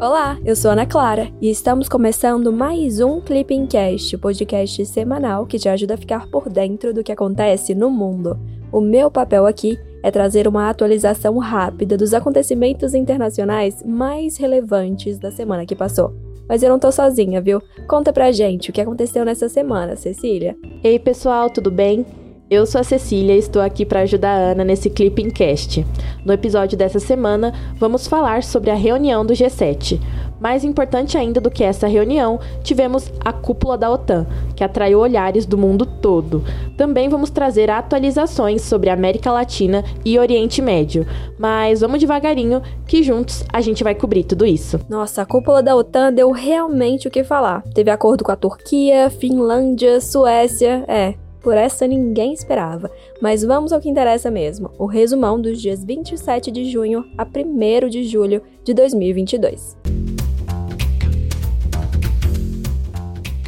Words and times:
Olá, 0.00 0.38
eu 0.46 0.56
sou 0.56 0.70
Ana 0.70 0.86
Clara 0.86 1.30
e 1.42 1.50
estamos 1.50 1.86
começando 1.86 2.50
mais 2.50 3.00
um 3.00 3.20
Clipping 3.20 3.66
Cast, 3.66 4.16
o 4.16 4.18
podcast 4.18 4.86
semanal 4.86 5.44
que 5.44 5.58
te 5.58 5.68
ajuda 5.68 5.92
a 5.92 5.98
ficar 5.98 6.26
por 6.28 6.48
dentro 6.48 6.94
do 6.94 7.04
que 7.04 7.12
acontece 7.12 7.74
no 7.74 7.90
mundo. 7.90 8.40
O 8.72 8.80
meu 8.80 9.10
papel 9.10 9.44
aqui 9.44 9.78
é 10.02 10.10
trazer 10.10 10.48
uma 10.48 10.70
atualização 10.70 11.36
rápida 11.36 11.98
dos 11.98 12.14
acontecimentos 12.14 12.94
internacionais 12.94 13.84
mais 13.84 14.38
relevantes 14.38 15.18
da 15.18 15.30
semana 15.30 15.66
que 15.66 15.76
passou. 15.76 16.14
Mas 16.48 16.62
eu 16.62 16.70
não 16.70 16.78
tô 16.78 16.90
sozinha, 16.90 17.38
viu? 17.38 17.60
Conta 17.86 18.10
pra 18.10 18.32
gente 18.32 18.70
o 18.70 18.72
que 18.72 18.80
aconteceu 18.80 19.22
nessa 19.22 19.50
semana, 19.50 19.96
Cecília. 19.96 20.56
Ei, 20.82 20.98
pessoal, 20.98 21.50
tudo 21.50 21.70
bem? 21.70 22.06
Eu 22.50 22.66
sou 22.66 22.80
a 22.80 22.84
Cecília 22.84 23.36
e 23.36 23.38
estou 23.38 23.62
aqui 23.62 23.86
para 23.86 24.00
ajudar 24.00 24.32
a 24.32 24.50
Ana 24.50 24.64
nesse 24.64 24.90
Clipping 24.90 25.30
Cast. 25.30 25.86
No 26.24 26.32
episódio 26.32 26.76
dessa 26.76 26.98
semana, 26.98 27.54
vamos 27.76 28.08
falar 28.08 28.42
sobre 28.42 28.72
a 28.72 28.74
reunião 28.74 29.24
do 29.24 29.32
G7. 29.32 30.00
Mais 30.40 30.64
importante 30.64 31.16
ainda 31.16 31.40
do 31.40 31.48
que 31.48 31.62
essa 31.62 31.86
reunião, 31.86 32.40
tivemos 32.64 33.08
a 33.24 33.32
cúpula 33.32 33.78
da 33.78 33.88
OTAN, 33.88 34.26
que 34.56 34.64
atraiu 34.64 34.98
olhares 34.98 35.46
do 35.46 35.56
mundo 35.56 35.86
todo. 35.86 36.42
Também 36.76 37.08
vamos 37.08 37.30
trazer 37.30 37.70
atualizações 37.70 38.62
sobre 38.62 38.90
América 38.90 39.30
Latina 39.30 39.84
e 40.04 40.18
Oriente 40.18 40.60
Médio. 40.60 41.06
Mas 41.38 41.82
vamos 41.82 42.00
devagarinho, 42.00 42.62
que 42.84 43.00
juntos 43.00 43.44
a 43.52 43.60
gente 43.60 43.84
vai 43.84 43.94
cobrir 43.94 44.24
tudo 44.24 44.44
isso. 44.44 44.80
Nossa, 44.88 45.22
a 45.22 45.26
cúpula 45.26 45.62
da 45.62 45.76
OTAN 45.76 46.12
deu 46.12 46.32
realmente 46.32 47.06
o 47.06 47.12
que 47.12 47.22
falar. 47.22 47.62
Teve 47.72 47.92
acordo 47.92 48.24
com 48.24 48.32
a 48.32 48.36
Turquia, 48.36 49.08
Finlândia, 49.08 50.00
Suécia, 50.00 50.84
é, 50.88 51.14
por 51.42 51.56
essa 51.56 51.86
ninguém 51.86 52.32
esperava. 52.32 52.90
Mas 53.20 53.42
vamos 53.42 53.72
ao 53.72 53.80
que 53.80 53.88
interessa 53.88 54.30
mesmo: 54.30 54.70
o 54.78 54.86
resumão 54.86 55.40
dos 55.40 55.60
dias 55.60 55.84
27 55.84 56.50
de 56.50 56.70
junho 56.70 57.04
a 57.16 57.24
1 57.24 57.88
de 57.88 58.04
julho 58.04 58.42
de 58.64 58.74
2022. 58.74 59.76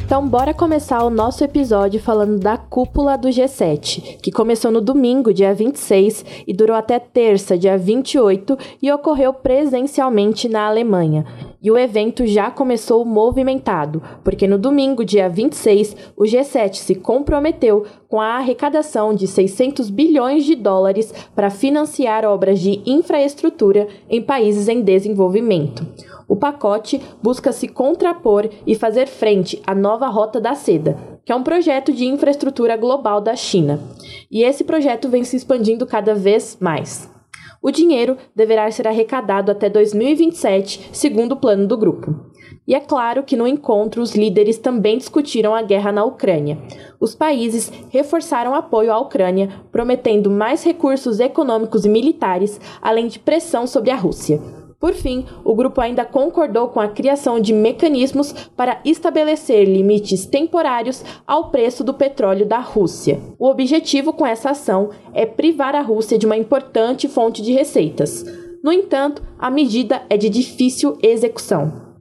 Então, 0.05 0.27
bora 0.27 0.53
começar 0.53 1.03
o 1.03 1.09
nosso 1.09 1.43
episódio 1.43 1.99
falando 1.99 2.37
da 2.37 2.55
cúpula 2.55 3.17
do 3.17 3.29
G7, 3.29 4.19
que 4.21 4.31
começou 4.31 4.69
no 4.69 4.79
domingo, 4.79 5.33
dia 5.33 5.55
26, 5.55 6.23
e 6.45 6.53
durou 6.53 6.75
até 6.75 6.99
terça, 6.99 7.57
dia 7.57 7.79
28, 7.79 8.55
e 8.79 8.91
ocorreu 8.91 9.33
presencialmente 9.33 10.47
na 10.47 10.67
Alemanha. 10.67 11.25
E 11.63 11.71
o 11.71 11.77
evento 11.77 12.27
já 12.27 12.51
começou 12.51 13.05
movimentado, 13.05 14.03
porque 14.21 14.45
no 14.45 14.57
domingo, 14.57 15.05
dia 15.05 15.29
26, 15.29 15.95
o 16.17 16.23
G7 16.23 16.75
se 16.75 16.95
comprometeu 16.95 17.85
com 18.09 18.19
a 18.19 18.35
arrecadação 18.35 19.13
de 19.13 19.25
600 19.25 19.89
bilhões 19.89 20.43
de 20.43 20.55
dólares 20.55 21.13
para 21.33 21.49
financiar 21.49 22.25
obras 22.25 22.59
de 22.59 22.81
infraestrutura 22.85 23.87
em 24.09 24.21
países 24.21 24.67
em 24.67 24.81
desenvolvimento. 24.81 25.87
O 26.27 26.35
pacote 26.35 27.01
busca 27.21 27.53
se 27.53 27.69
contrapor 27.69 28.49
e 28.67 28.75
fazer 28.75 29.07
frente 29.07 29.61
à 29.65 29.73
nova 29.73 30.07
Rota 30.07 30.41
da 30.41 30.55
Seda, 30.55 30.97
que 31.23 31.31
é 31.31 31.35
um 31.35 31.43
projeto 31.43 31.93
de 31.93 32.05
infraestrutura 32.05 32.75
global 32.75 33.21
da 33.21 33.35
China. 33.35 33.79
E 34.29 34.43
esse 34.43 34.65
projeto 34.65 35.07
vem 35.07 35.23
se 35.23 35.37
expandindo 35.37 35.85
cada 35.85 36.13
vez 36.13 36.57
mais. 36.59 37.12
O 37.63 37.71
dinheiro 37.71 38.17
deverá 38.35 38.69
ser 38.69 38.85
arrecadado 38.89 39.49
até 39.49 39.69
2027, 39.69 40.89
segundo 40.91 41.31
o 41.31 41.37
plano 41.37 41.65
do 41.65 41.77
grupo. 41.77 42.13
E 42.67 42.75
é 42.75 42.79
claro 42.81 43.23
que 43.23 43.37
no 43.37 43.47
encontro 43.47 44.01
os 44.01 44.13
líderes 44.13 44.57
também 44.57 44.97
discutiram 44.97 45.55
a 45.55 45.61
guerra 45.61 45.89
na 45.89 46.03
Ucrânia. 46.03 46.57
Os 46.99 47.15
países 47.15 47.71
reforçaram 47.89 48.53
apoio 48.53 48.91
à 48.91 48.99
Ucrânia, 48.99 49.49
prometendo 49.71 50.29
mais 50.29 50.61
recursos 50.61 51.21
econômicos 51.21 51.85
e 51.85 51.89
militares, 51.89 52.59
além 52.81 53.07
de 53.07 53.17
pressão 53.17 53.65
sobre 53.65 53.91
a 53.91 53.95
Rússia. 53.95 54.41
Por 54.83 54.93
fim, 54.93 55.25
o 55.45 55.55
grupo 55.55 55.79
ainda 55.79 56.03
concordou 56.03 56.67
com 56.67 56.81
a 56.81 56.89
criação 56.89 57.39
de 57.39 57.53
mecanismos 57.53 58.33
para 58.49 58.81
estabelecer 58.83 59.63
limites 59.63 60.25
temporários 60.25 61.05
ao 61.25 61.51
preço 61.51 61.85
do 61.85 61.93
petróleo 61.93 62.45
da 62.45 62.59
Rússia. 62.59 63.17
O 63.39 63.47
objetivo 63.47 64.11
com 64.11 64.25
essa 64.25 64.49
ação 64.49 64.89
é 65.13 65.25
privar 65.25 65.73
a 65.73 65.79
Rússia 65.79 66.17
de 66.17 66.25
uma 66.25 66.35
importante 66.35 67.07
fonte 67.07 67.41
de 67.41 67.53
receitas. 67.53 68.25
No 68.61 68.73
entanto, 68.73 69.23
a 69.39 69.49
medida 69.49 70.03
é 70.09 70.17
de 70.17 70.27
difícil 70.27 70.97
execução. 71.01 71.93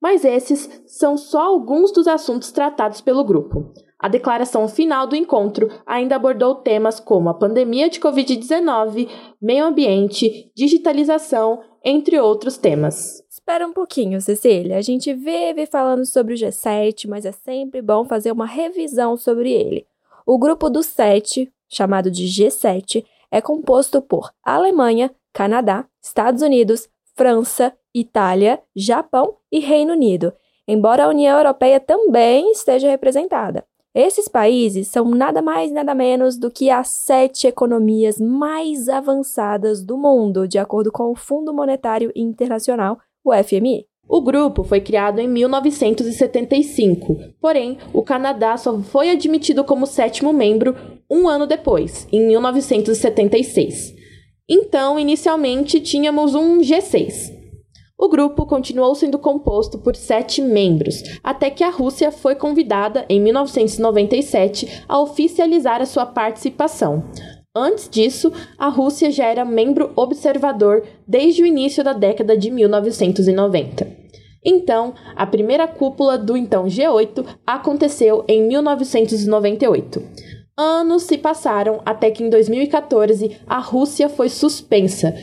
Mas 0.00 0.24
esses 0.24 0.82
são 0.86 1.18
só 1.18 1.42
alguns 1.42 1.92
dos 1.92 2.08
assuntos 2.08 2.50
tratados 2.50 3.02
pelo 3.02 3.22
grupo. 3.22 3.70
A 3.98 4.08
declaração 4.08 4.66
final 4.66 5.06
do 5.06 5.14
encontro 5.14 5.68
ainda 5.84 6.16
abordou 6.16 6.54
temas 6.54 6.98
como 6.98 7.28
a 7.28 7.34
pandemia 7.34 7.90
de 7.90 8.00
Covid-19, 8.00 9.10
meio 9.42 9.66
ambiente, 9.66 10.50
digitalização, 10.56 11.60
entre 11.84 12.18
outros 12.20 12.56
temas. 12.56 13.24
Espera 13.28 13.66
um 13.66 13.72
pouquinho, 13.72 14.20
Cecília. 14.20 14.76
A 14.76 14.82
gente 14.82 15.12
vive 15.12 15.66
falando 15.66 16.04
sobre 16.06 16.34
o 16.34 16.36
G7, 16.36 17.08
mas 17.08 17.24
é 17.24 17.32
sempre 17.32 17.80
bom 17.80 18.04
fazer 18.04 18.30
uma 18.32 18.46
revisão 18.46 19.16
sobre 19.16 19.52
ele. 19.52 19.86
O 20.26 20.38
grupo 20.38 20.68
do 20.68 20.82
7, 20.82 21.50
chamado 21.68 22.10
de 22.10 22.24
G7, 22.24 23.04
é 23.30 23.40
composto 23.40 24.02
por 24.02 24.30
Alemanha, 24.44 25.10
Canadá, 25.32 25.86
Estados 26.02 26.42
Unidos, 26.42 26.88
França, 27.14 27.72
Itália, 27.94 28.62
Japão 28.74 29.36
e 29.50 29.58
Reino 29.58 29.92
Unido, 29.92 30.32
embora 30.66 31.04
a 31.04 31.08
União 31.08 31.36
Europeia 31.36 31.80
também 31.80 32.50
esteja 32.52 32.88
representada. 32.88 33.64
Esses 33.94 34.28
países 34.28 34.86
são 34.86 35.04
nada 35.10 35.42
mais 35.42 35.72
nada 35.72 35.94
menos 35.96 36.38
do 36.38 36.48
que 36.48 36.70
as 36.70 36.88
sete 36.88 37.48
economias 37.48 38.20
mais 38.20 38.88
avançadas 38.88 39.82
do 39.82 39.98
mundo, 39.98 40.46
de 40.46 40.58
acordo 40.58 40.92
com 40.92 41.10
o 41.10 41.16
Fundo 41.16 41.52
Monetário 41.52 42.12
Internacional, 42.14 42.98
o 43.24 43.32
FMI. 43.34 43.86
O 44.08 44.20
grupo 44.20 44.62
foi 44.62 44.80
criado 44.80 45.18
em 45.18 45.28
1975, 45.28 47.16
porém, 47.40 47.78
o 47.92 48.02
Canadá 48.02 48.56
só 48.56 48.78
foi 48.80 49.10
admitido 49.10 49.64
como 49.64 49.86
sétimo 49.86 50.32
membro 50.32 50.76
um 51.10 51.28
ano 51.28 51.46
depois, 51.46 52.06
em 52.12 52.26
1976. 52.28 53.94
Então, 54.48 54.98
inicialmente, 54.98 55.80
tínhamos 55.80 56.34
um 56.34 56.58
G6, 56.58 57.39
o 58.00 58.08
grupo 58.08 58.46
continuou 58.46 58.94
sendo 58.94 59.18
composto 59.18 59.78
por 59.78 59.94
sete 59.94 60.40
membros, 60.40 61.02
até 61.22 61.50
que 61.50 61.62
a 61.62 61.68
Rússia 61.68 62.10
foi 62.10 62.34
convidada, 62.34 63.04
em 63.10 63.20
1997, 63.20 64.84
a 64.88 64.98
oficializar 64.98 65.82
a 65.82 65.86
sua 65.86 66.06
participação. 66.06 67.04
Antes 67.54 67.90
disso, 67.90 68.32
a 68.56 68.68
Rússia 68.68 69.10
já 69.10 69.26
era 69.26 69.44
membro 69.44 69.92
observador 69.94 70.82
desde 71.06 71.42
o 71.42 71.46
início 71.46 71.84
da 71.84 71.92
década 71.92 72.38
de 72.38 72.50
1990. 72.50 73.86
Então, 74.42 74.94
a 75.14 75.26
primeira 75.26 75.68
cúpula 75.68 76.16
do 76.16 76.38
então 76.38 76.64
G8 76.64 77.26
aconteceu 77.46 78.24
em 78.26 78.48
1998. 78.48 80.02
Anos 80.56 81.04
se 81.04 81.16
passaram 81.16 81.80
até 81.86 82.10
que 82.10 82.22
em 82.22 82.28
2014 82.28 83.38
a 83.46 83.58
Rússia 83.58 84.08
foi 84.08 84.28
suspensa, 84.28 85.14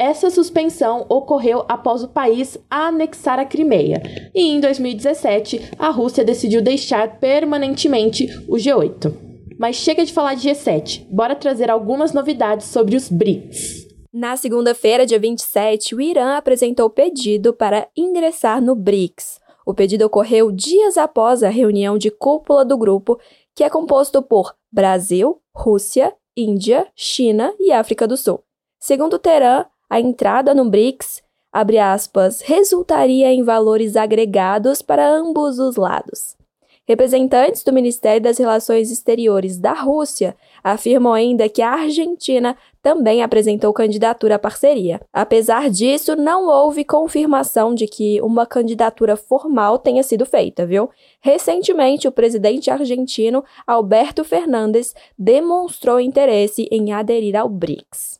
essa 0.00 0.30
suspensão 0.30 1.04
ocorreu 1.10 1.62
após 1.68 2.02
o 2.02 2.08
país 2.08 2.56
anexar 2.70 3.38
a 3.38 3.44
Crimeia, 3.44 4.00
e 4.34 4.48
em 4.48 4.58
2017 4.58 5.72
a 5.78 5.90
Rússia 5.90 6.24
decidiu 6.24 6.62
deixar 6.62 7.20
permanentemente 7.20 8.26
o 8.48 8.54
G8. 8.56 9.12
Mas 9.58 9.76
chega 9.76 10.02
de 10.02 10.10
falar 10.10 10.32
de 10.32 10.48
G7, 10.48 11.06
bora 11.10 11.36
trazer 11.36 11.70
algumas 11.70 12.14
novidades 12.14 12.68
sobre 12.68 12.96
os 12.96 13.10
BRICS. 13.10 13.86
Na 14.10 14.38
segunda-feira, 14.38 15.04
dia 15.04 15.18
27, 15.18 15.94
o 15.94 16.00
Irã 16.00 16.38
apresentou 16.38 16.88
pedido 16.88 17.52
para 17.52 17.86
ingressar 17.94 18.62
no 18.62 18.74
BRICS. 18.74 19.38
O 19.66 19.74
pedido 19.74 20.06
ocorreu 20.06 20.50
dias 20.50 20.96
após 20.96 21.42
a 21.42 21.50
reunião 21.50 21.98
de 21.98 22.10
cúpula 22.10 22.64
do 22.64 22.78
grupo, 22.78 23.20
que 23.54 23.62
é 23.62 23.68
composto 23.68 24.22
por 24.22 24.54
Brasil, 24.72 25.38
Rússia, 25.54 26.14
Índia, 26.34 26.88
China 26.96 27.52
e 27.60 27.70
África 27.70 28.08
do 28.08 28.16
Sul. 28.16 28.42
Segundo 28.80 29.18
Teherã, 29.18 29.66
a 29.90 30.00
entrada 30.00 30.54
no 30.54 30.70
BRICS, 30.70 31.20
abre 31.52 31.78
aspas, 31.78 32.40
resultaria 32.40 33.32
em 33.32 33.42
valores 33.42 33.96
agregados 33.96 34.80
para 34.80 35.06
ambos 35.06 35.58
os 35.58 35.74
lados. 35.74 36.38
Representantes 36.86 37.62
do 37.62 37.72
Ministério 37.72 38.20
das 38.20 38.38
Relações 38.38 38.90
Exteriores 38.90 39.58
da 39.58 39.72
Rússia 39.72 40.36
afirmam 40.62 41.12
ainda 41.12 41.48
que 41.48 41.62
a 41.62 41.70
Argentina 41.70 42.56
também 42.82 43.22
apresentou 43.22 43.72
candidatura 43.72 44.36
à 44.36 44.38
parceria. 44.38 45.00
Apesar 45.12 45.70
disso, 45.70 46.16
não 46.16 46.48
houve 46.48 46.84
confirmação 46.84 47.74
de 47.74 47.86
que 47.86 48.20
uma 48.22 48.44
candidatura 48.44 49.16
formal 49.16 49.78
tenha 49.78 50.02
sido 50.02 50.26
feita, 50.26 50.66
viu? 50.66 50.90
Recentemente, 51.20 52.08
o 52.08 52.12
presidente 52.12 52.70
argentino 52.70 53.44
Alberto 53.66 54.24
Fernandes 54.24 54.94
demonstrou 55.16 56.00
interesse 56.00 56.66
em 56.72 56.92
aderir 56.92 57.36
ao 57.36 57.48
BRICS. 57.48 58.19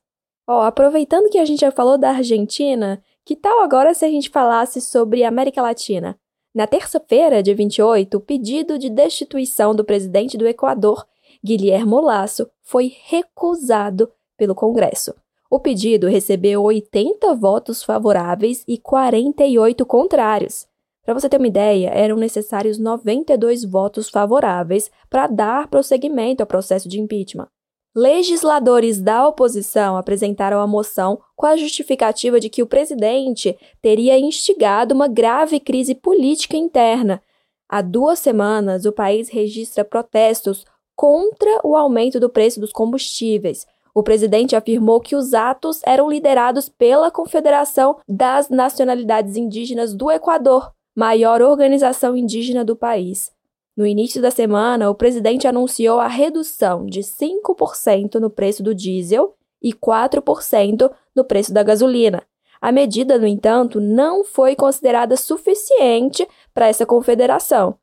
Ó, 0.53 0.63
aproveitando 0.63 1.31
que 1.31 1.39
a 1.39 1.45
gente 1.45 1.61
já 1.61 1.71
falou 1.71 1.97
da 1.97 2.11
Argentina, 2.11 3.01
que 3.25 3.37
tal 3.37 3.61
agora 3.61 3.95
se 3.95 4.05
a 4.05 4.09
gente 4.09 4.29
falasse 4.31 4.81
sobre 4.81 5.23
América 5.23 5.63
Latina? 5.63 6.19
Na 6.53 6.67
terça-feira, 6.67 7.41
dia 7.41 7.55
28, 7.55 8.17
o 8.17 8.21
pedido 8.21 8.77
de 8.77 8.91
destituição 8.91 9.73
do 9.73 9.85
presidente 9.85 10.37
do 10.37 10.49
Equador, 10.49 11.07
Guilherme 11.45 12.01
Lasso, 12.03 12.51
foi 12.65 12.93
recusado 13.05 14.11
pelo 14.37 14.53
Congresso. 14.53 15.15
O 15.49 15.61
pedido 15.61 16.09
recebeu 16.09 16.65
80 16.65 17.33
votos 17.37 17.85
favoráveis 17.85 18.65
e 18.67 18.77
48 18.77 19.87
contrários. 19.87 20.67
Para 21.05 21.15
você 21.15 21.29
ter 21.29 21.37
uma 21.37 21.47
ideia, 21.47 21.91
eram 21.91 22.17
necessários 22.17 22.77
92 22.77 23.65
votos 23.65 24.11
favoráveis 24.11 24.91
para 25.09 25.29
dar 25.29 25.69
prosseguimento 25.69 26.43
ao 26.43 26.47
processo 26.49 26.89
de 26.89 27.01
impeachment. 27.01 27.47
Legisladores 27.95 29.01
da 29.01 29.27
oposição 29.27 29.97
apresentaram 29.97 30.61
a 30.61 30.67
moção 30.67 31.21
com 31.35 31.45
a 31.45 31.57
justificativa 31.57 32.39
de 32.39 32.49
que 32.49 32.63
o 32.63 32.67
presidente 32.67 33.59
teria 33.83 34.17
instigado 34.17 34.95
uma 34.95 35.09
grave 35.09 35.59
crise 35.59 35.93
política 35.93 36.57
interna. 36.57 37.21
Há 37.69 37.83
duas 37.83 38.21
semanas, 38.21 38.85
o 38.85 38.93
país 38.93 39.29
registra 39.29 39.85
protestos 39.85 40.65
contra 40.95 41.61
o 41.65 41.75
aumento 41.75 42.21
do 42.21 42.31
preço 42.31 42.61
dos 42.61 42.73
combustíveis. 42.73 43.67
O 43.93 44.05
presidente 44.05 44.55
afirmou 44.55 45.01
que 45.01 45.17
os 45.17 45.35
atos 45.35 45.81
eram 45.85 46.09
liderados 46.09 46.69
pela 46.69 47.11
Confederação 47.11 47.99
das 48.09 48.49
Nacionalidades 48.49 49.35
Indígenas 49.35 49.95
do 49.95 50.13
Equador, 50.13 50.73
maior 50.95 51.43
organização 51.43 52.17
indígena 52.17 52.65
do 52.65 52.77
país. 52.77 53.33
No 53.77 53.87
início 53.87 54.21
da 54.21 54.31
semana, 54.31 54.91
o 54.91 54.95
presidente 54.95 55.47
anunciou 55.47 56.01
a 56.01 56.09
redução 56.09 56.85
de 56.87 57.01
5% 57.01 58.17
no 58.17 58.29
preço 58.29 58.63
do 58.63 58.75
diesel 58.75 59.35
e 59.63 59.73
4% 59.73 60.91
no 61.15 61.25
preço 61.25 61.53
da 61.53 61.63
gasolina. 61.63 62.23
A 62.61 62.71
medida, 62.71 63.19
no 63.19 63.27
entanto, 63.27 63.81
não 63.81 64.23
foi 64.23 64.55
considerada 64.55 65.17
suficiente 65.17 66.29
para 66.53 66.69
essa 66.69 66.85
confederação. 66.85 67.79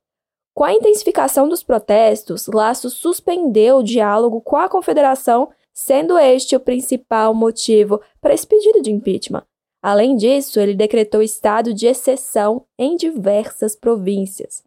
Com 0.53 0.63
a 0.63 0.73
intensificação 0.73 1.47
dos 1.47 1.63
protestos, 1.63 2.47
Laço 2.47 2.89
suspendeu 2.89 3.77
o 3.77 3.83
diálogo 3.83 4.41
com 4.41 4.55
a 4.57 4.69
confederação, 4.69 5.49
sendo 5.73 6.17
este 6.17 6.55
o 6.55 6.59
principal 6.59 7.33
motivo 7.33 8.01
para 8.19 8.33
esse 8.33 8.45
pedido 8.45 8.81
de 8.81 8.91
impeachment. 8.91 9.45
Além 9.81 10.15
disso, 10.15 10.59
ele 10.59 10.73
decretou 10.73 11.21
estado 11.21 11.73
de 11.73 11.87
exceção 11.87 12.65
em 12.77 12.95
diversas 12.95 13.75
províncias. 13.75 14.66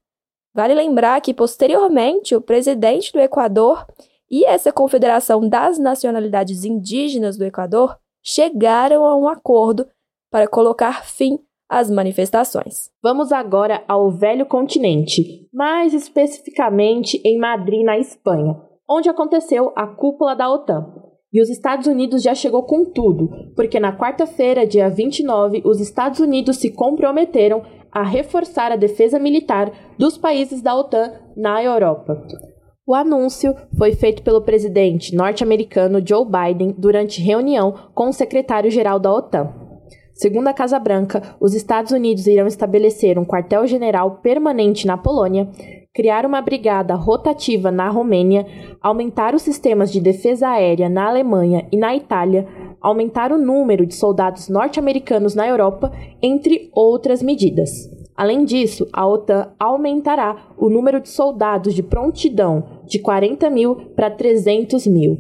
Vale 0.55 0.75
lembrar 0.75 1.21
que, 1.21 1.33
posteriormente, 1.33 2.35
o 2.35 2.41
presidente 2.41 3.13
do 3.13 3.21
Equador 3.21 3.87
e 4.31 4.45
essa 4.45 4.73
Confederação 4.73 5.49
das 5.49 5.79
Nacionalidades 5.79 6.65
Indígenas 6.65 7.37
do 7.37 7.45
Equador 7.45 7.97
chegaram 8.23 9.05
a 9.05 9.17
um 9.17 9.29
acordo 9.29 9.87
para 10.31 10.49
colocar 10.49 11.05
fim 11.05 11.39
às 11.69 11.91
manifestações. 11.91 12.91
Vamos 13.03 13.33
agora 13.33 13.85
ao 13.87 14.11
Velho 14.11 14.45
Continente, 14.45 15.49
mais 15.53 15.95
especificamente 15.95 17.21
em 17.25 17.39
Madrid, 17.39 17.85
na 17.85 17.99
Espanha, 17.99 18.61
onde 18.89 19.09
aconteceu 19.09 19.73
a 19.77 19.87
cúpula 19.87 20.35
da 20.35 20.51
OTAN. 20.53 20.93
E 21.33 21.41
os 21.41 21.49
Estados 21.49 21.87
Unidos 21.87 22.23
já 22.23 22.35
chegou 22.35 22.65
com 22.65 22.85
tudo, 22.85 23.31
porque 23.55 23.79
na 23.79 23.97
quarta-feira, 23.97 24.67
dia 24.67 24.91
29, 24.91 25.63
os 25.65 25.81
Estados 25.81 26.19
Unidos 26.19 26.57
se 26.57 26.73
comprometeram 26.73 27.63
a 27.93 28.03
reforçar 28.03 28.73
a 28.73 28.77
defesa 28.77 29.19
militar 29.19 29.71
dos 29.99 30.17
países 30.17 30.63
da 30.63 30.77
OTAN 30.77 31.13
na 31.37 31.63
Europa. 31.63 32.23
O 32.87 32.95
anúncio 32.95 33.55
foi 33.79 33.93
feito 33.93 34.23
pelo 34.23 34.43
presidente 34.43 35.15
norte-americano 35.15 36.03
Joe 36.05 36.27
Biden 36.27 36.75
durante 36.77 37.23
reunião 37.23 37.73
com 37.95 38.09
o 38.09 38.13
secretário-geral 38.13 38.99
da 38.99 39.13
OTAN. 39.13 39.55
Segundo 40.13 40.49
a 40.49 40.53
Casa 40.53 40.79
Branca, 40.79 41.37
os 41.41 41.55
Estados 41.55 41.93
Unidos 41.93 42.27
irão 42.27 42.47
estabelecer 42.47 43.19
um 43.19 43.25
quartel-general 43.25 44.17
permanente 44.17 44.87
na 44.87 44.99
Polônia, 44.99 45.49
criar 45.93 46.25
uma 46.25 46.41
brigada 46.41 46.95
rotativa 46.95 47.71
na 47.71 47.89
Romênia, 47.89 48.47
aumentar 48.81 49.35
os 49.35 49.43
sistemas 49.43 49.91
de 49.91 50.01
defesa 50.01 50.49
aérea 50.49 50.89
na 50.89 51.09
Alemanha 51.09 51.67
e 51.73 51.77
na 51.77 51.95
Itália, 51.95 52.47
aumentar 52.81 53.33
o 53.33 53.39
número 53.39 53.85
de 53.85 53.95
soldados 53.95 54.49
norte-americanos 54.49 55.35
na 55.35 55.47
Europa, 55.47 55.93
entre 56.23 56.71
outras 56.73 57.23
medidas. 57.23 57.71
Além 58.17 58.45
disso, 58.45 58.87
a 58.93 59.07
OTAN 59.07 59.53
aumentará 59.59 60.53
o 60.59 60.69
número 60.69 61.01
de 61.01 61.09
soldados 61.09 61.75
de 61.75 61.83
prontidão 61.83 62.83
de 62.87 62.99
40 62.99 63.49
mil 63.51 63.77
para 63.97 64.11
300 64.11 64.87
mil. 64.87 65.17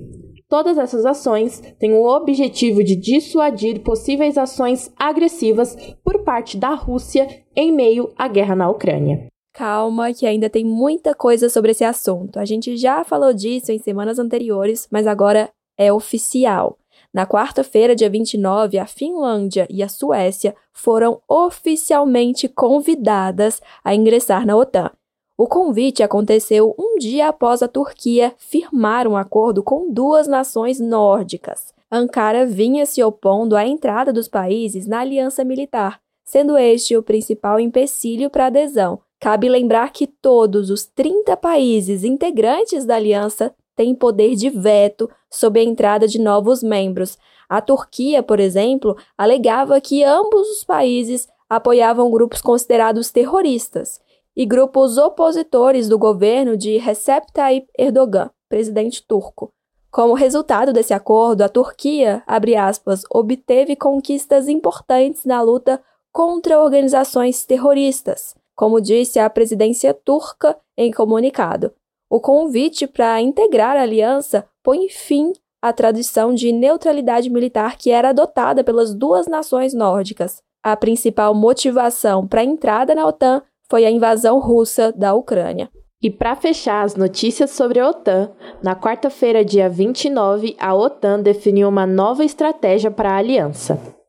Todas 0.49 0.79
essas 0.79 1.07
ações 1.07 1.61
têm 1.79 1.93
o 1.95 2.05
objetivo 2.05 2.83
de 2.83 2.97
dissuadir 2.97 3.81
possíveis 3.81 4.37
ações 4.37 4.93
agressivas 4.99 5.77
por 6.05 6.25
parte 6.25 6.59
da 6.59 6.75
Rússia 6.75 7.27
em 7.57 7.73
meio 7.73 8.13
à 8.19 8.29
guerra 8.29 8.57
na 8.57 8.69
Ucrânia. 8.69 9.31
Calma, 9.53 10.13
que 10.13 10.27
ainda 10.27 10.49
tem 10.49 10.65
muita 10.65 11.15
coisa 11.15 11.49
sobre 11.49 11.73
esse 11.73 11.85
assunto. 11.85 12.39
A 12.39 12.45
gente 12.45 12.77
já 12.77 13.05
falou 13.05 13.33
disso 13.33 13.73
em 13.73 13.79
semanas 13.79 14.19
anteriores, 14.19 14.87
mas 14.91 15.07
agora 15.07 15.51
é 15.77 15.93
oficial. 15.93 16.79
Na 17.13 17.27
quarta-feira, 17.27 17.97
dia 17.97 18.09
29, 18.09 18.79
a 18.79 18.87
Finlândia 18.87 19.67
e 19.69 19.83
a 19.83 19.89
Suécia 19.89 20.55
foram 20.73 21.21
oficialmente 21.29 22.49
convidadas 22.49 23.61
a 23.83 23.95
ingressar 23.95 24.47
na 24.47 24.57
OTAN. 24.57 24.91
O 25.37 25.47
convite 25.47 26.03
aconteceu 26.03 26.75
um 26.79 26.99
dia 26.99 27.29
após 27.29 27.63
a 27.63 27.69
Turquia 27.69 28.33
firmar 28.37 29.09
um 29.09 29.17
acordo 29.17 29.63
com 29.63 29.91
duas 29.91 30.29
nações 30.29 30.79
nórdicas. 30.79 31.75
Ankara 31.91 32.47
vinha 32.47 32.87
se 32.87 33.03
opondo 33.03 33.57
à 33.57 33.67
entrada 33.67 34.13
dos 34.13 34.29
países 34.29 34.87
na 34.87 35.01
aliança 35.01 35.43
militar, 35.43 35.99
sendo 36.23 36.57
este 36.57 36.97
o 36.97 37.03
principal 37.03 37.59
empecilho 37.59 38.31
para 38.31 38.45
a 38.45 38.47
adesão. 38.49 39.01
Cabe 39.21 39.51
lembrar 39.51 39.93
que 39.93 40.07
todos 40.07 40.71
os 40.71 40.87
30 40.87 41.37
países 41.37 42.05
integrantes 42.05 42.87
da 42.87 42.97
aliança 42.97 43.55
têm 43.77 43.95
poder 43.95 44.35
de 44.35 44.49
veto 44.49 45.11
sobre 45.31 45.61
a 45.61 45.65
entrada 45.65 46.09
de 46.09 46.19
novos 46.19 46.63
membros. 46.63 47.19
A 47.47 47.61
Turquia, 47.61 48.23
por 48.23 48.41
exemplo, 48.41 48.97
alegava 49.19 49.79
que 49.79 50.03
ambos 50.03 50.49
os 50.49 50.65
países 50.65 51.29
apoiavam 51.51 52.11
grupos 52.11 52.41
considerados 52.41 53.11
terroristas 53.11 54.01
e 54.35 54.47
grupos 54.47 54.97
opositores 54.97 55.87
do 55.87 55.99
governo 55.99 56.57
de 56.57 56.79
Recep 56.79 57.31
Tayyip 57.31 57.69
Erdogan, 57.79 58.31
presidente 58.49 59.03
turco. 59.07 59.53
Como 59.91 60.15
resultado 60.15 60.73
desse 60.73 60.95
acordo, 60.95 61.43
a 61.43 61.49
Turquia, 61.49 62.23
aspas, 62.27 63.03
obteve 63.11 63.77
conquistas 63.77 64.49
importantes 64.49 65.27
na 65.27 65.43
luta 65.43 65.83
contra 66.13 66.61
organizações 66.61 67.45
terroristas, 67.45 68.35
como 68.61 68.79
disse 68.79 69.19
a 69.19 69.31
presidência 69.31 69.95
turca 69.95 70.55
em 70.77 70.91
comunicado. 70.91 71.73
O 72.11 72.21
convite 72.21 72.87
para 72.87 73.19
integrar 73.19 73.75
a 73.75 73.81
aliança 73.81 74.45
põe 74.63 74.87
fim 74.91 75.33
à 75.63 75.73
tradição 75.73 76.35
de 76.35 76.53
neutralidade 76.53 77.31
militar 77.31 77.79
que 77.79 77.91
era 77.91 78.11
adotada 78.11 78.63
pelas 78.63 78.95
duas 78.95 79.27
nações 79.27 79.73
nórdicas. 79.73 80.43
A 80.63 80.77
principal 80.77 81.35
motivação 81.35 82.27
para 82.27 82.43
a 82.43 82.45
entrada 82.45 82.95
na 82.95 83.07
OTAN 83.07 83.41
foi 83.67 83.87
a 83.87 83.91
invasão 83.91 84.39
russa 84.39 84.93
da 84.93 85.15
Ucrânia. 85.15 85.71
E 86.03 86.11
para 86.11 86.37
fechar 86.37 86.85
as 86.85 86.95
notícias 86.95 87.53
sobre 87.53 87.81
a 87.81 87.89
OTAN, 87.89 88.31
na 88.63 88.77
quarta-feira, 88.77 89.43
dia 89.43 89.71
29, 89.71 90.55
a 90.61 90.75
OTAN 90.75 91.23
definiu 91.23 91.67
uma 91.67 91.87
nova 91.87 92.27
estratégia 92.27 92.91
para 92.91 93.13
a 93.13 93.17
aliança. 93.17 94.00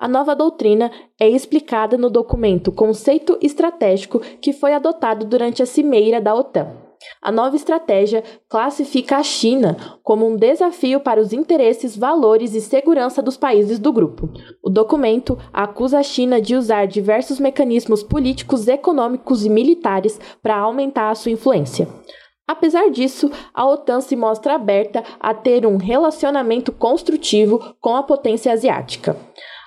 A 0.00 0.06
nova 0.06 0.36
doutrina 0.36 0.92
é 1.18 1.28
explicada 1.28 1.98
no 1.98 2.08
documento 2.08 2.70
Conceito 2.70 3.36
Estratégico 3.42 4.20
que 4.40 4.52
foi 4.52 4.72
adotado 4.72 5.26
durante 5.26 5.60
a 5.60 5.66
cimeira 5.66 6.20
da 6.20 6.36
OTAN. 6.36 6.68
A 7.20 7.32
nova 7.32 7.56
estratégia 7.56 8.22
classifica 8.48 9.16
a 9.16 9.24
China 9.24 9.76
como 10.04 10.24
um 10.24 10.36
desafio 10.36 11.00
para 11.00 11.20
os 11.20 11.32
interesses, 11.32 11.96
valores 11.96 12.54
e 12.54 12.60
segurança 12.60 13.20
dos 13.20 13.36
países 13.36 13.80
do 13.80 13.92
grupo. 13.92 14.30
O 14.62 14.70
documento 14.70 15.36
acusa 15.52 15.98
a 15.98 16.02
China 16.04 16.40
de 16.40 16.54
usar 16.54 16.86
diversos 16.86 17.40
mecanismos 17.40 18.00
políticos, 18.00 18.68
econômicos 18.68 19.44
e 19.44 19.50
militares 19.50 20.20
para 20.40 20.58
aumentar 20.58 21.10
a 21.10 21.14
sua 21.16 21.32
influência. 21.32 21.88
Apesar 22.46 22.88
disso, 22.88 23.32
a 23.52 23.66
OTAN 23.66 24.00
se 24.00 24.14
mostra 24.14 24.54
aberta 24.54 25.02
a 25.18 25.34
ter 25.34 25.66
um 25.66 25.76
relacionamento 25.76 26.70
construtivo 26.70 27.74
com 27.80 27.96
a 27.96 28.02
potência 28.04 28.52
asiática. 28.52 29.16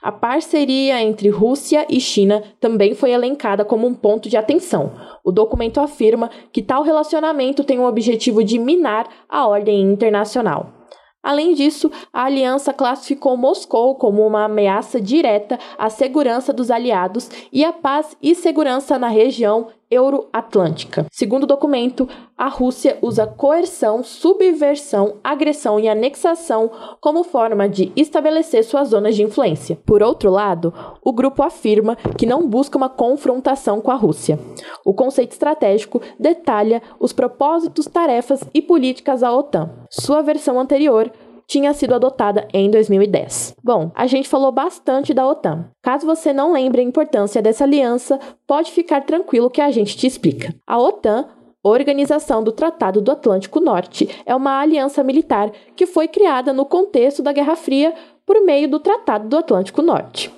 A 0.01 0.11
parceria 0.11 0.99
entre 0.99 1.29
Rússia 1.29 1.85
e 1.87 1.99
China 1.99 2.41
também 2.59 2.95
foi 2.95 3.11
elencada 3.11 3.63
como 3.63 3.85
um 3.85 3.93
ponto 3.93 4.27
de 4.27 4.35
atenção. 4.35 4.93
O 5.23 5.31
documento 5.31 5.79
afirma 5.79 6.31
que 6.51 6.63
tal 6.63 6.81
relacionamento 6.81 7.63
tem 7.63 7.77
o 7.77 7.85
objetivo 7.85 8.43
de 8.43 8.57
minar 8.57 9.07
a 9.29 9.47
ordem 9.47 9.79
internacional. 9.81 10.73
Além 11.21 11.53
disso, 11.53 11.91
a 12.11 12.23
aliança 12.23 12.73
classificou 12.73 13.37
Moscou 13.37 13.93
como 13.93 14.25
uma 14.25 14.45
ameaça 14.45 14.99
direta 14.99 15.59
à 15.77 15.87
segurança 15.87 16.51
dos 16.51 16.71
aliados 16.71 17.29
e 17.53 17.63
à 17.63 17.71
paz 17.71 18.17
e 18.19 18.33
segurança 18.33 18.97
na 18.97 19.07
região 19.07 19.67
euroatlântica. 19.91 21.05
Segundo 21.11 21.43
o 21.43 21.47
documento, 21.47 22.07
a 22.37 22.47
Rússia 22.47 22.97
usa 23.01 23.27
coerção, 23.27 24.03
subversão, 24.03 25.17
agressão 25.23 25.79
e 25.79 25.87
anexação 25.87 26.71
como 26.99 27.23
forma 27.23 27.67
de 27.67 27.91
estabelecer 27.95 28.63
suas 28.63 28.87
zonas 28.87 29.15
de 29.15 29.21
influência. 29.21 29.77
Por 29.85 30.01
outro 30.01 30.31
lado, 30.31 30.73
o 31.03 31.11
grupo 31.11 31.43
afirma 31.43 31.95
que 32.17 32.25
não 32.25 32.47
busca 32.47 32.77
uma 32.77 32.89
confrontação 32.89 33.81
com 33.81 33.91
a 33.91 33.95
Rússia. 33.95 34.39
O 34.85 34.93
conceito 34.93 35.33
estratégico 35.33 36.01
detalha 36.19 36.81
os 36.99 37.13
propósitos, 37.13 37.85
tarefas 37.85 38.43
e 38.53 38.61
políticas 38.61 39.21
da 39.21 39.31
OTAN. 39.31 39.69
Sua 39.89 40.21
versão 40.21 40.59
anterior 40.59 41.11
tinha 41.51 41.73
sido 41.73 41.93
adotada 41.93 42.47
em 42.53 42.71
2010. 42.71 43.55
Bom, 43.61 43.91
a 43.93 44.07
gente 44.07 44.29
falou 44.29 44.53
bastante 44.53 45.13
da 45.13 45.27
OTAN. 45.27 45.65
Caso 45.81 46.05
você 46.05 46.31
não 46.31 46.53
lembre 46.53 46.79
a 46.79 46.83
importância 46.83 47.41
dessa 47.41 47.65
aliança, 47.65 48.17
pode 48.47 48.71
ficar 48.71 49.01
tranquilo 49.01 49.49
que 49.49 49.59
a 49.59 49.69
gente 49.69 49.97
te 49.97 50.07
explica. 50.07 50.55
A 50.65 50.79
OTAN 50.79 51.27
Organização 51.61 52.41
do 52.41 52.53
Tratado 52.53 53.01
do 53.01 53.11
Atlântico 53.11 53.59
Norte 53.59 54.09
é 54.25 54.33
uma 54.33 54.61
aliança 54.61 55.03
militar 55.03 55.51
que 55.75 55.85
foi 55.85 56.07
criada 56.07 56.53
no 56.53 56.65
contexto 56.65 57.21
da 57.21 57.33
Guerra 57.33 57.55
Fria 57.57 57.93
por 58.25 58.41
meio 58.43 58.69
do 58.69 58.79
Tratado 58.79 59.27
do 59.27 59.37
Atlântico 59.37 59.81
Norte. 59.81 60.33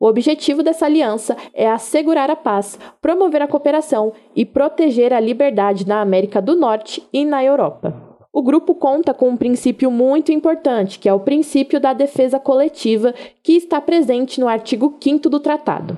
O 0.00 0.06
objetivo 0.06 0.62
dessa 0.62 0.86
aliança 0.86 1.36
é 1.52 1.70
assegurar 1.70 2.30
a 2.30 2.36
paz, 2.36 2.78
promover 3.00 3.42
a 3.42 3.46
cooperação 3.46 4.12
e 4.34 4.44
proteger 4.44 5.12
a 5.12 5.20
liberdade 5.20 5.86
na 5.86 6.00
América 6.00 6.40
do 6.40 6.56
Norte 6.56 7.06
e 7.12 7.26
na 7.26 7.44
Europa. 7.44 8.05
O 8.36 8.42
grupo 8.42 8.74
conta 8.74 9.14
com 9.14 9.30
um 9.30 9.36
princípio 9.36 9.90
muito 9.90 10.30
importante, 10.30 10.98
que 10.98 11.08
é 11.08 11.12
o 11.14 11.20
princípio 11.20 11.80
da 11.80 11.94
defesa 11.94 12.38
coletiva, 12.38 13.14
que 13.42 13.54
está 13.54 13.80
presente 13.80 14.38
no 14.38 14.46
artigo 14.46 14.98
5 15.02 15.30
do 15.30 15.40
tratado. 15.40 15.96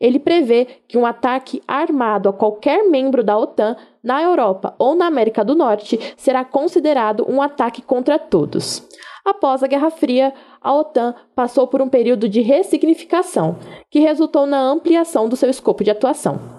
Ele 0.00 0.18
prevê 0.18 0.66
que 0.88 0.98
um 0.98 1.06
ataque 1.06 1.62
armado 1.64 2.28
a 2.28 2.32
qualquer 2.32 2.90
membro 2.90 3.22
da 3.22 3.38
OTAN 3.38 3.76
na 4.02 4.20
Europa 4.20 4.74
ou 4.80 4.96
na 4.96 5.06
América 5.06 5.44
do 5.44 5.54
Norte 5.54 5.96
será 6.16 6.44
considerado 6.44 7.24
um 7.28 7.40
ataque 7.40 7.80
contra 7.80 8.18
todos. 8.18 8.84
Após 9.24 9.62
a 9.62 9.68
Guerra 9.68 9.90
Fria, 9.90 10.34
a 10.60 10.74
OTAN 10.74 11.14
passou 11.36 11.68
por 11.68 11.80
um 11.80 11.88
período 11.88 12.28
de 12.28 12.40
ressignificação, 12.40 13.58
que 13.88 14.00
resultou 14.00 14.44
na 14.44 14.60
ampliação 14.60 15.28
do 15.28 15.36
seu 15.36 15.48
escopo 15.48 15.84
de 15.84 15.92
atuação. 15.92 16.55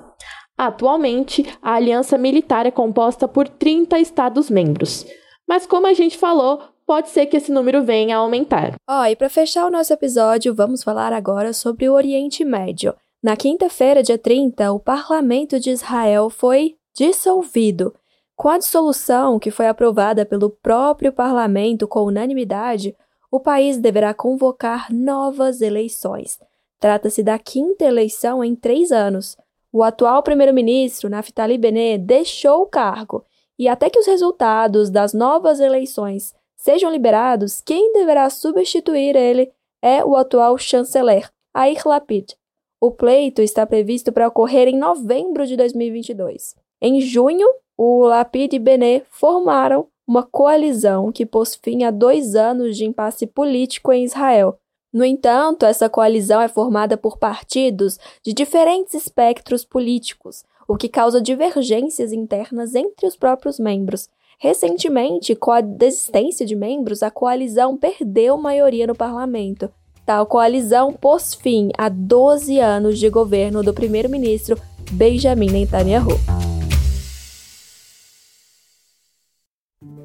Atualmente, 0.57 1.45
a 1.61 1.73
aliança 1.73 2.17
militar 2.17 2.65
é 2.65 2.71
composta 2.71 3.27
por 3.27 3.47
30 3.47 3.99
Estados-membros. 3.99 5.05
Mas, 5.47 5.67
como 5.67 5.87
a 5.87 5.93
gente 5.93 6.17
falou, 6.17 6.61
pode 6.85 7.09
ser 7.09 7.27
que 7.27 7.37
esse 7.37 7.51
número 7.51 7.83
venha 7.83 8.17
a 8.17 8.19
aumentar. 8.19 8.73
Ó, 8.89 9.01
oh, 9.01 9.05
e 9.05 9.15
para 9.15 9.29
fechar 9.29 9.65
o 9.67 9.71
nosso 9.71 9.93
episódio, 9.93 10.55
vamos 10.55 10.83
falar 10.83 11.13
agora 11.13 11.53
sobre 11.53 11.87
o 11.87 11.93
Oriente 11.93 12.43
Médio. 12.43 12.95
Na 13.21 13.35
quinta-feira, 13.35 14.01
dia 14.01 14.17
30, 14.17 14.71
o 14.71 14.79
parlamento 14.79 15.59
de 15.59 15.69
Israel 15.69 16.29
foi 16.29 16.75
dissolvido 16.95 17.93
com 18.37 18.49
a 18.49 18.59
dissolução, 18.59 19.39
que 19.39 19.49
foi 19.49 19.67
aprovada 19.67 20.23
pelo 20.23 20.51
próprio 20.51 21.11
parlamento 21.11 21.87
com 21.87 22.03
unanimidade, 22.03 22.95
o 23.31 23.39
país 23.39 23.79
deverá 23.79 24.13
convocar 24.13 24.93
novas 24.93 25.59
eleições. 25.59 26.39
Trata-se 26.79 27.23
da 27.23 27.39
quinta 27.39 27.83
eleição 27.83 28.43
em 28.43 28.55
três 28.55 28.91
anos. 28.91 29.35
O 29.71 29.83
atual 29.83 30.23
primeiro-ministro, 30.23 31.09
Naftali 31.09 31.57
Bennett, 31.57 32.03
deixou 32.03 32.61
o 32.61 32.65
cargo 32.65 33.25
e 33.59 33.67
até 33.67 33.89
que 33.89 33.99
os 33.99 34.05
resultados 34.05 34.89
das 34.89 35.13
novas 35.13 35.59
eleições 35.59 36.33
sejam 36.55 36.91
liberados, 36.91 37.61
quem 37.61 37.93
deverá 37.93 38.29
substituir 38.29 39.15
ele 39.15 39.51
é 39.81 40.03
o 40.03 40.15
atual 40.15 40.57
chanceler, 40.57 41.29
Air 41.53 41.81
Lapid. 41.85 42.33
O 42.79 42.91
pleito 42.91 43.41
está 43.41 43.65
previsto 43.65 44.11
para 44.11 44.27
ocorrer 44.27 44.67
em 44.67 44.77
novembro 44.77 45.45
de 45.45 45.55
2022. 45.55 46.55
Em 46.81 47.01
junho, 47.01 47.47
o 47.75 48.05
Lapid 48.05 48.53
e 48.53 48.59
Benet 48.59 49.05
formaram 49.09 49.87
uma 50.07 50.23
coalizão 50.23 51.11
que 51.11 51.25
pôs 51.25 51.55
fim 51.55 51.83
a 51.83 51.91
dois 51.91 52.35
anos 52.35 52.77
de 52.77 52.85
impasse 52.85 53.25
político 53.25 53.91
em 53.91 54.03
Israel. 54.03 54.57
No 54.97 55.05
entanto, 55.05 55.63
essa 55.63 55.87
coalizão 55.87 56.41
é 56.41 56.47
formada 56.47 56.97
por 56.97 57.19
partidos 57.19 57.99
de 58.23 58.33
diferentes 58.33 58.95
espectros 58.95 59.63
políticos, 59.63 60.43
o 60.67 60.75
que 60.75 60.89
causa 60.89 61.21
divergências 61.21 62.11
internas 62.11 62.73
entre 62.73 63.05
os 63.05 63.15
próprios 63.15 63.59
membros. 63.59 64.09
Recentemente, 64.39 65.35
com 65.35 65.51
a 65.51 65.61
desistência 65.61 66.47
de 66.47 66.55
membros, 66.55 67.03
a 67.03 67.11
coalizão 67.11 67.77
perdeu 67.77 68.37
maioria 68.37 68.87
no 68.87 68.95
parlamento. 68.95 69.69
Tal 70.03 70.25
coalizão 70.25 70.91
pôs 70.91 71.35
fim 71.35 71.69
a 71.77 71.89
12 71.89 72.59
anos 72.59 72.97
de 72.97 73.07
governo 73.07 73.61
do 73.61 73.75
primeiro-ministro 73.75 74.59
Benjamin 74.93 75.51
Netanyahu. 75.51 76.46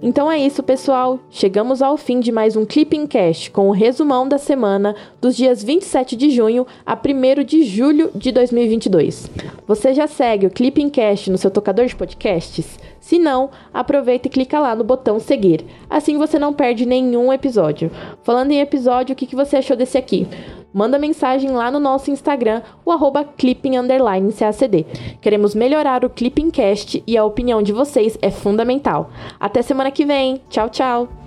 Então 0.04 0.28
é 0.28 0.36
isso, 0.36 0.64
pessoal. 0.64 1.20
Chegamos 1.30 1.80
ao 1.80 1.96
fim 1.96 2.18
de 2.18 2.32
mais 2.32 2.56
um 2.56 2.64
Clipping 2.64 3.06
Cast 3.06 3.52
com 3.52 3.68
o 3.68 3.72
resumão 3.72 4.26
da 4.26 4.36
semana 4.36 4.96
dos 5.20 5.36
dias 5.36 5.62
27 5.62 6.16
de 6.16 6.28
junho 6.28 6.66
a 6.84 6.94
1 6.94 7.44
de 7.44 7.62
julho 7.62 8.10
de 8.12 8.32
2022. 8.32 9.30
Você 9.64 9.94
já 9.94 10.08
segue 10.08 10.48
o 10.48 10.50
Clipping 10.50 10.90
Cast 10.90 11.30
no 11.30 11.38
seu 11.38 11.52
tocador 11.52 11.86
de 11.86 11.94
podcasts? 11.94 12.80
Se 12.98 13.16
não, 13.16 13.50
aproveita 13.72 14.26
e 14.26 14.30
clica 14.30 14.58
lá 14.58 14.74
no 14.74 14.82
botão 14.82 15.20
seguir. 15.20 15.64
Assim 15.88 16.18
você 16.18 16.36
não 16.36 16.52
perde 16.52 16.84
nenhum 16.84 17.32
episódio. 17.32 17.88
Falando 18.24 18.50
em 18.50 18.60
episódio, 18.60 19.12
o 19.12 19.16
que 19.16 19.36
você 19.36 19.58
achou 19.58 19.76
desse 19.76 19.96
aqui? 19.96 20.26
Manda 20.72 20.98
mensagem 20.98 21.50
lá 21.50 21.70
no 21.70 21.78
nosso 21.78 22.10
Instagram, 22.10 22.62
o 22.84 22.90
arroba 22.90 23.24
clipping__cacd. 23.24 24.86
Queremos 25.20 25.54
melhorar 25.54 26.04
o 26.04 26.10
Clippingcast 26.10 27.02
e 27.06 27.16
a 27.16 27.24
opinião 27.24 27.62
de 27.62 27.72
vocês 27.72 28.18
é 28.20 28.30
fundamental. 28.30 29.10
Até 29.38 29.62
semana 29.62 29.90
que 29.90 30.04
vem. 30.04 30.40
Tchau, 30.48 30.68
tchau! 30.68 31.21